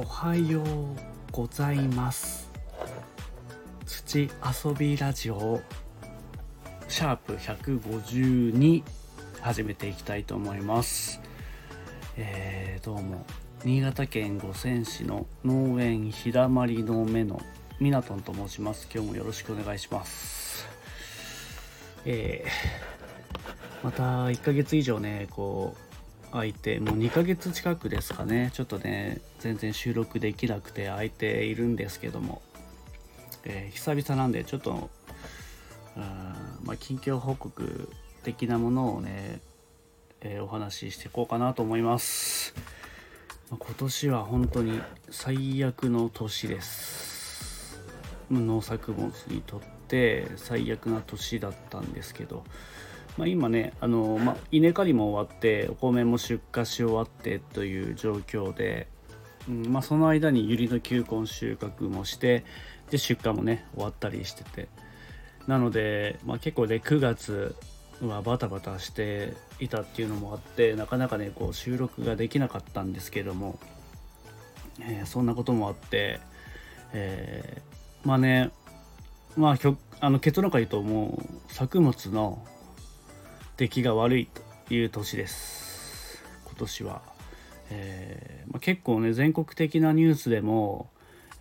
[0.00, 0.66] おはよう
[1.30, 2.50] ございます。
[3.84, 5.60] 土遊びラジオ
[6.88, 8.82] シャープ152
[9.42, 11.20] 始めていきたいと思います。
[12.16, 13.26] えー、どうも。
[13.62, 17.38] 新潟県五泉市の農園ひだまりの目の
[17.78, 18.88] みなとんと申します。
[18.90, 20.66] 今日もよろしくお願いします。
[22.06, 25.89] えー、また1ヶ月以上ねこう
[26.32, 28.50] 空いてもう2ヶ月近くですかね。
[28.54, 32.42] ちょっとね全然収録できなくて空いているんですけども、
[33.44, 34.90] えー、久々なんでちょっと
[36.64, 37.88] まあ、近況報告
[38.22, 39.40] 的なものをね、
[40.20, 42.54] えー、お話ししていこうかなと思います、
[43.50, 47.80] まあ、今年は本当に最悪の年です。
[48.30, 52.44] 農作物にとって最悪な年だったんですけど。
[53.16, 58.88] まあ、今ねあの、まあ、稲刈りも終わってお米も出荷し終わってという状況で、
[59.48, 62.44] うんまあ、その間に百合の球根収穫もして
[62.90, 64.68] で出荷もね終わったりしてて。
[65.46, 67.56] なので、まあ、結構ね9月
[68.02, 73.58] はバタバタしていたっていうのもあってなかなかねこう収録ができなかったんですけども、
[74.80, 76.20] えー、そんなこともあって、
[76.92, 78.50] えー、まあね
[79.36, 79.56] まあ
[80.00, 82.42] あの結論から言うともう作物の
[83.60, 86.24] 出来が悪いという年です。
[86.46, 87.02] 今年は、
[87.68, 90.88] えー、まあ、結構ね全国的なニュースでも、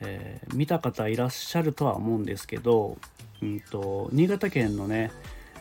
[0.00, 2.96] えー、見た方いらっしゃるとは思うんですけど、
[3.42, 5.12] うんと、新潟県のね、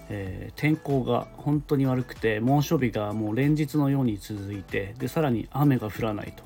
[0.07, 6.45] えー、天候が本当に悪くて猛暑日がもう連日のように続いてでさらに雨が降らないと。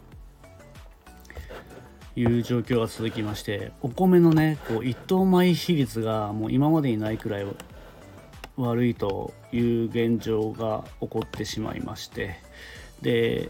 [2.15, 7.45] いう状況が続きましてお米のねこう一等米比率がもう今までにないくらい
[8.67, 12.39] 悪いという現状が起こってしまいまして
[13.01, 13.49] で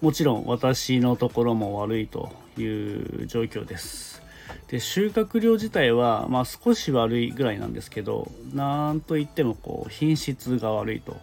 [0.00, 4.22] もちろん私のところも悪いという状況です。
[4.68, 11.16] で収穫量自体はまあ少し悪いぐらいなんですけどなんといってもこう品質が悪いと。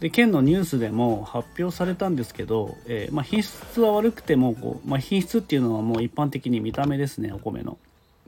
[0.00, 7.78] で県のニュースでも発表されたんですけど、えー、まあ、品質は悪くてもこう、まあ、品質っていうのはもう一般的に見た目ですねお米の。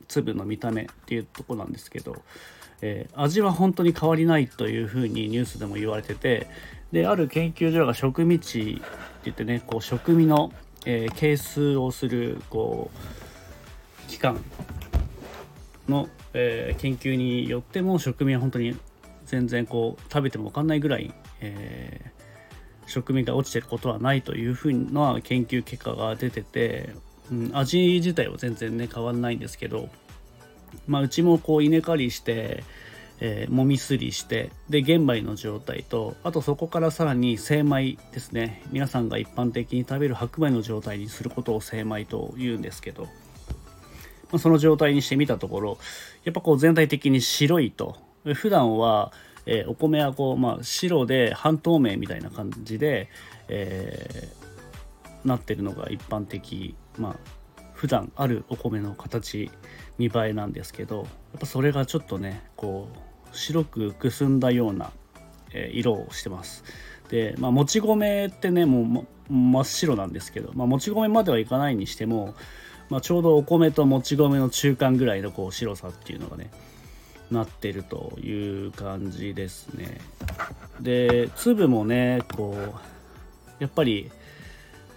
[0.09, 2.22] 粒の見た目っていうとこなんですけど。
[2.82, 6.47] えー、味は本当に変わりないというふうにニュースでも言われてて
[6.92, 8.82] である研究所が食味値って
[9.25, 10.53] 言ってねこう食味の、
[10.84, 12.91] えー、係数をするこ
[14.06, 14.42] う機関
[15.88, 18.76] の、えー、研究によっても食味は本当に
[19.25, 26.94] 全然こう食べても分かんないぐらい、えー、食味が落ちてることはないというふうな研究結果が出てて、
[27.31, 29.88] うん、味自体は全然ね変わんないんですけど
[30.87, 32.65] まあ、うちもこう稲刈りして、
[33.21, 38.62] えー、もみすりしてで玄米の状態とあとそこからさらに精米ですね。
[38.71, 43.09] 皆さんが一般的に食べる白米の状態にすることを精米と言うんですけど、ま
[44.34, 45.78] あ、その状態にしてみたところ
[46.25, 47.97] やっぱこう全体的に白いと
[48.34, 49.12] 普段は、
[49.47, 53.09] えー、お米はこう、まあ、白で半透明みたいな感じで、
[53.48, 57.16] えー、なってるのが一般的まあ
[57.76, 59.50] 普段あるお米の形
[59.98, 61.06] 見栄えなんですけどやっ
[61.41, 62.88] ぱそれがちょっとねこ
[63.32, 64.91] う白くくすんだような、
[65.53, 66.65] え、色をしてます。
[67.10, 72.34] で、まあ、もち米ってねもう真っ白なんですけど、まあ、もち米まではいかないにしても、
[72.88, 76.50] まあ、ちょうどお米ともち米の中間ぐらいのこう白さっていうのがね
[77.31, 80.00] なってるという感じですね。
[80.81, 84.10] で粒もねこうやっぱり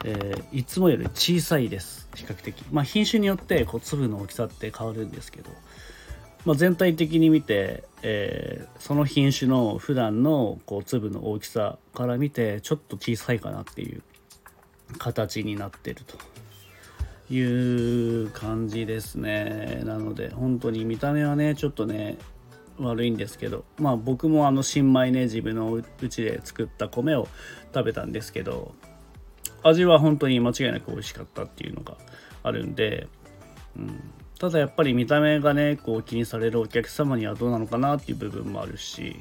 [0.05, 2.07] えー、いつもより小さいです。
[2.15, 2.63] 比較的。
[2.71, 5.49] まあ品種によってこう粒の大きさって変わるんですけど、
[6.45, 14.01] まあ、全体的に見て、えー、その品種の普段のこう粒の大きさから見てちょっと小さいかなっていう
[14.97, 19.81] 形になってるという感じですね。
[19.83, 22.17] なので本当に見た目はねちょっとね
[22.79, 23.65] 悪いんですけど。
[23.77, 27.27] まあ僕もあの新米ね自分のうちで作った米を
[27.73, 28.73] 食べたんですけど
[29.63, 31.97] 味は本当に間違いなく美味しかったっていうのが
[32.43, 33.07] あるんで、
[33.77, 39.15] うん、ただやっぱり見た目がねこう気にされるお客様にはどうなのかなっていう部分もあるし、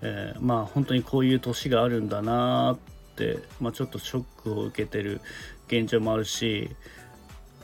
[0.00, 2.78] えー、まあ本当にこういう年があるんだなっ
[3.16, 5.20] て、まあ、ちょっとショックを受けてる
[5.66, 6.70] 現状もあるし、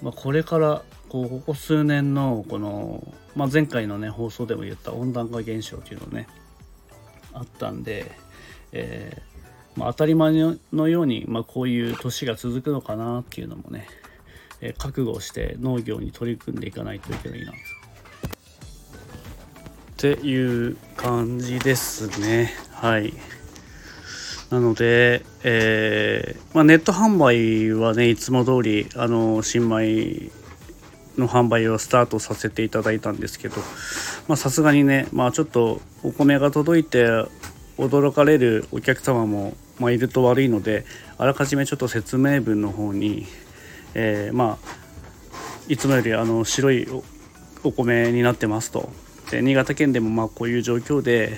[0.03, 6.27] まあ、これからこうここ数年のこの、まあ、前回のね放送でも言った温暖化現象っていうのね
[7.33, 8.11] あったんで、
[8.73, 9.28] えー
[9.79, 10.33] まあ、当たり前
[10.73, 13.87] のように、まあ、こういう年が続くのかなっていうのもね、
[14.61, 17.55] えー、覚悟して農業に取り組んでいかないといけないなっ
[19.97, 22.53] ていう感じですね。
[22.73, 23.13] はい。
[24.51, 30.31] なので、えー、まあ、ネット販売はねいつも通りあの新米
[31.17, 33.57] の販売をスタートさせていただいたんですけど
[34.37, 37.05] さすがにね、まあ、ちょっとお米が届いて
[37.79, 40.85] 驚かれるお客様も、まあ、いると悪いので
[41.19, 43.27] あらかじめちょっと説明文の方に、
[43.95, 44.79] えー、まあ
[45.69, 46.89] いつもよりあの白い
[47.63, 48.91] お米になってますと。
[49.31, 51.37] で新潟県でもまあこういう状況で、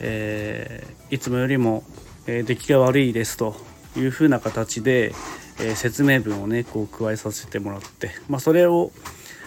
[0.00, 1.84] えー、いつもよりも、
[2.26, 3.54] え出来が悪いですと。
[3.96, 5.12] いうふうな形で、
[5.60, 8.90] え説明文をねこう加えさせてもらって、まあ、それを、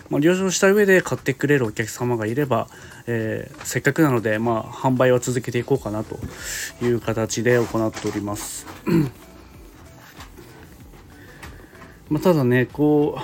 [0.09, 2.68] まあ、了承した上で買ってくれるお客様がいれば、
[3.07, 6.18] えー、せっかくなので、まあ、販売は続けていこうかなと
[6.81, 8.65] いう形で行っております。
[12.09, 13.18] まあ、ただねこ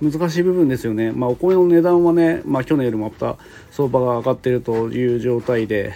[0.00, 3.38] う難しい部分ですよね、まあ、お米の値段はね、まあ、去年よりもまた
[3.70, 5.94] 相場が上がっているという状態で、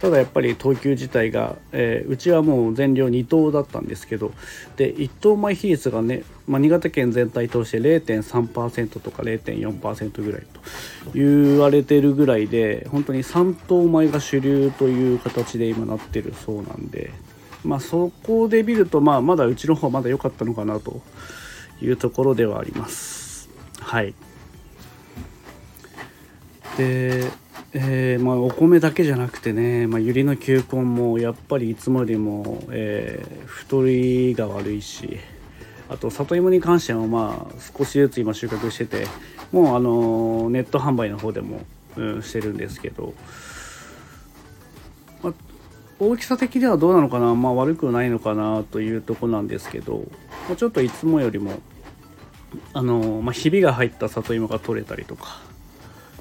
[0.00, 4.32] ただやっぱり等級自体が、えー、うちはもう全量2等だったんですけど
[4.76, 10.60] で1等米比率がね、まあ、新潟県全体通して0.3%とか0.4%ぐらいと
[11.12, 17.10] 言われてるぐらいで本当に3等米が主流という形で今なってるそうなんで、
[17.62, 21.02] まあ、そこで見ると、まあ、まだうちの方はまだ良かったのかなと
[21.82, 23.50] いうところではあります。
[23.80, 24.14] はい
[26.76, 27.30] で
[27.72, 35.18] えー、まあ、お米だけじゃなくてね、まあ、百合の球根もやっぱりいつもよりも、えー、太りが悪いし
[35.88, 39.06] あと里芋に関してはまあ少しずつ今収穫してて
[39.52, 41.60] もうあのネット販売の方でも、
[41.96, 43.14] うん、してるんですけど、
[45.22, 45.32] まあ、
[46.00, 50.06] 大きさ的にはどうなのかな、まあ、悪くないのかなというとこなんですけども
[50.54, 51.60] うちょっといつもよりも
[52.72, 55.49] あの、まあ、ひびが入った里芋が取れたりとか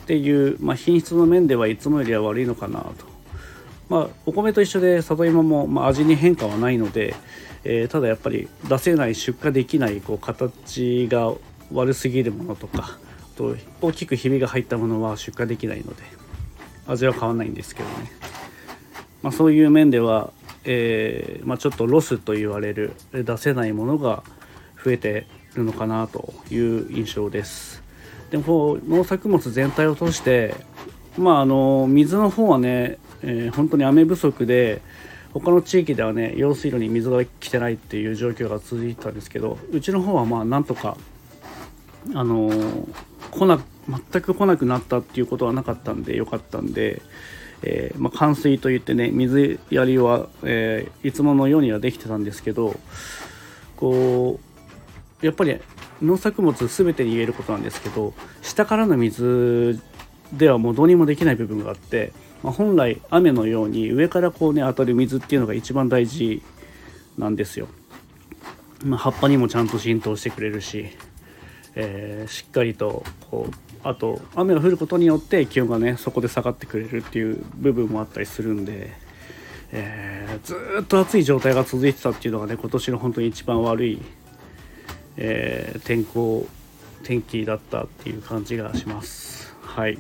[0.10, 3.06] っていう、まあ、品質の面ではいつもよりは悪いのかなと。
[3.90, 7.14] まあ、お米と一緒で里芋も、まあ、味に変化はないので、
[7.64, 11.32] えー、ただやっぱり出せない出荷できないこう形が
[11.72, 12.98] 悪すぎるものとか
[13.36, 16.02] と大きくひびが入ったものは出荷できないので
[16.88, 18.12] 味は変わらないんですけどね、
[19.22, 20.32] まあ、そういう面では、
[20.66, 24.24] えー、まあ、ちょっとロスと言われる出せないものが
[24.84, 27.89] 増えてるのかなという印象です。
[28.30, 30.56] でも農作物全体を通して
[31.18, 34.82] まああの水の方はね、えー、本当に雨不足で
[35.34, 40.98] 他の地域ではね用水路に水が来てないっていう状況が続いてたんですけどうちの方はまあなんとか
[42.14, 42.50] あの
[43.32, 43.60] 来な
[44.12, 47.02] 全く来なくなったっていうことはなかったんでよかったんで、
[47.64, 52.80] えー、まあ、冠水といってね水やりは、えー、いつものようにはできてたんですけど
[53.76, 54.40] こ
[55.22, 55.60] うやっぱり
[56.02, 59.80] 農作物全てに言えることなんですけど下からの水
[60.34, 62.14] ではもうどうにもできない部分があって、
[62.44, 66.42] まあ、本来雨のように上からこうね当たる水っていうのが一番大事
[67.18, 67.68] なんですよ。
[68.86, 70.88] まあ、葉っぱにもちゃんと浸透してくれるし、
[71.76, 73.54] えー、しっかりとこう
[73.84, 78.92] あと雨が降ることによって気温がねそこで下がってくれるっていう部分もあったりするんで、
[79.72, 84.02] えー、ずっと暑い状態が続いてたっていうのがね今年の本当に一番悪い
[85.22, 86.48] えー、天候
[87.04, 89.54] 天気だったっていう感じがします。
[89.62, 90.00] はい。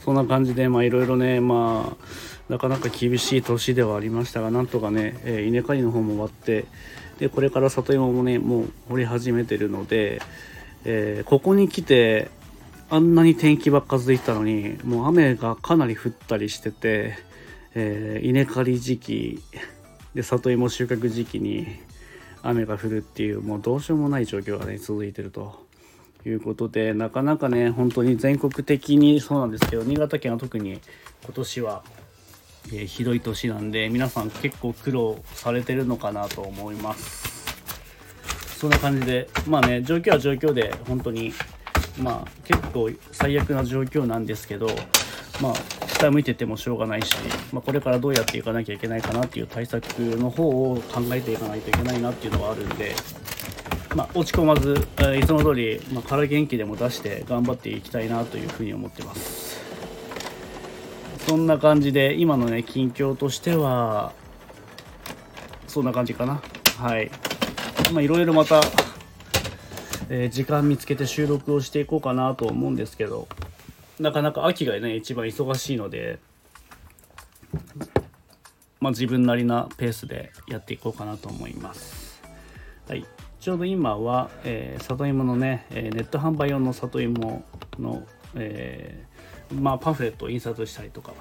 [0.00, 6.64] そんな感じでまあいろいろねまあなかなか厳しい年ではありましたがなんとかね、えー、稲刈りの方も終わって
[7.18, 10.22] でこれから里芋もねもう掘り始めてるので、
[10.84, 12.30] えー、ここに来て
[12.88, 17.18] あんなに天気ばっか続いたのにもう雨がかなり降ったりしてて、
[17.74, 19.42] えー、稲刈り時期
[20.14, 21.66] で里芋収穫時期に
[22.42, 25.66] 雨が降るっていうもうどうしようもない状況がね続いてると。
[26.26, 30.80] いうことでなかなかね本当に全国的にそうなんですけど新潟県は特に
[31.24, 31.82] 今年は、
[32.66, 37.38] えー、ひどい年なんで皆さん結構苦労されてるのかなと思います。
[38.58, 41.32] そんな感じでまあね状況は状況で本当に
[41.96, 44.66] まあ結構最悪な状況なんですけど
[45.40, 45.54] まあ
[45.98, 47.16] 下向いててもしょうがないし、
[47.52, 52.94] まあ、これからどうやっていかなきゃいけないかなっていう対策の方を考えていかないといけないなっていうのがあるんで、
[53.96, 54.86] まあ、落ち込まず、
[55.18, 59.60] いつも通り、まあ、空元気でも出して頑張っていきたいなというふうに思ってます。
[61.26, 64.12] そんな感じで今のね近況としては
[65.66, 66.40] そんな感じかな。
[66.78, 67.10] はい。
[67.92, 68.60] まあいろいろまた、
[70.08, 73.26] えー、時間見つけて収録をしていこうかなと思うんですけど。
[74.00, 76.18] なかなか秋がね一番忙しいので
[78.80, 82.22] まあ自分なりなペースでやっていこうかなと思います。
[82.88, 83.04] はい。
[83.40, 87.44] ちょうど今は、えー、里芋のね、えネット販売用の里芋
[87.78, 91.12] の、えー、まあ、パンフレットを印刷したりとか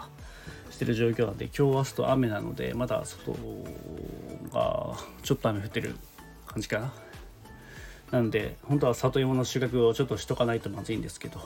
[0.72, 3.34] してる状況なんで今日明日と雨なのでまだ外
[4.52, 5.96] がちょっと雨降ってる
[6.46, 6.94] 感じかな。
[8.12, 11.40] なので本当は里芋の収穫をちょっとしとかないとまずいんですけど。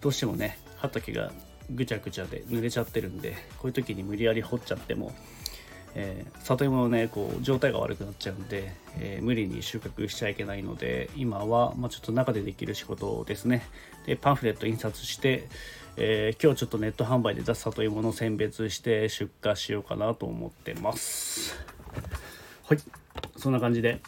[0.00, 1.32] どうしてもね畑が
[1.70, 5.12] ぐちゃぐちゃで濡れちゃってるんでこういう時に無理やり掘っちゃっても
[5.94, 13.62] えー、里芋のねこう状態が悪くなっちゃうんで、えー、無理に収穫しちゃいけないので今は、まあ、ちょっと中でできる仕事ですね。
[14.06, 15.48] でパンフレット印刷して、
[15.96, 21.56] えー、今日ちょっとネット販売で雑里芋の選別して出荷しようかなと思ってます。
[22.64, 22.78] はい。
[23.36, 24.00] そんな感じで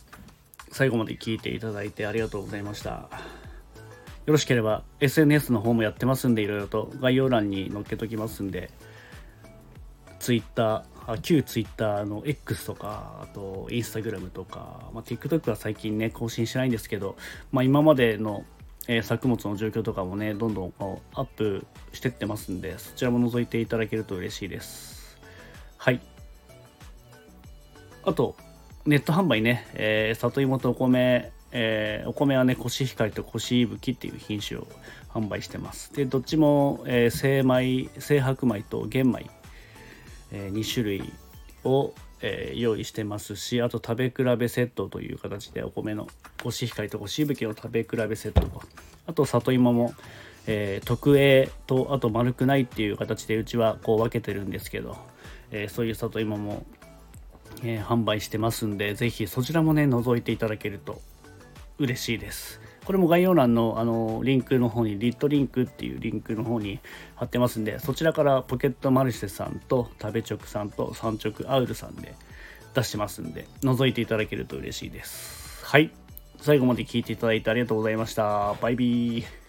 [0.71, 3.09] 最後まで聞いていただいてありがとうございました。
[4.25, 8.71] よろしければ SNS の方もやってますんでいろいろと概要欄に載っけときますんで
[10.21, 17.17] Twitter あ旧 Twitter の X とかあと Instagram とか、まあ、TikTok は最近ね更新しないんですけど、
[17.51, 18.45] まあ、今までの、
[18.87, 20.75] えー、作物の状況とかもねどんどん
[21.15, 25.19] アップしてってますんでそちらも覗いていただけると嬉しいです。
[25.79, 26.01] はい。
[28.05, 28.37] あと
[28.87, 34.67] ネット販売ね、えー、里芋とお米えー、お米はねコシヒカリとコシイブキっていう品種を
[35.13, 35.93] 販売してます。
[35.95, 39.31] でどっちも、えー、精米精白米と玄米
[40.33, 41.13] え2種類
[41.65, 41.93] を、
[42.25, 46.07] え用意してますしあと食べ比べセットという形でお米の
[46.41, 48.63] コシヒカリとコシイブキの食べ比べセットと。
[49.09, 49.93] あと里芋も、
[50.47, 54.97] えー、特 A とあと丸くないっていう形でうちはこう分けてるんですけど、
[55.51, 56.65] えー、そういう里芋も、
[57.65, 61.01] えー、販売してますんで是非そちらもね覗いていただけると
[61.79, 66.81] 嬉しいですこれも概要欄のあのリンクの方に、リットリンクっていうリンクの方に
[67.15, 72.15] 貼ってますんで、そちらからポケットマルシェさんと食べチョクさんと三直アウルさんで
[72.75, 75.65] 出してますんで、覗いていただけると嬉しいです。
[75.65, 75.91] はい。
[76.39, 78.55] 最後まで聞いていただいてありがとうございました。
[78.61, 79.42] バイビー。